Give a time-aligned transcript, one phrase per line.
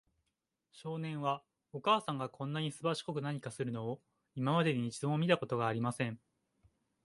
[0.71, 1.43] 少年は、
[1.73, 4.01] お母さんがこんなにすばしこく何かするのを、
[4.33, 6.19] 今までに一度も見たことがありません。